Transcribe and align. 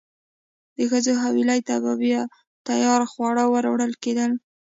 د 0.75 0.77
ښځو 0.91 1.13
حویلۍ 1.23 1.59
ته 1.67 1.75
به 1.83 1.93
تیار 2.67 3.01
خواړه 3.11 3.43
وروړل 3.53 3.91
کېدل. 4.03 4.31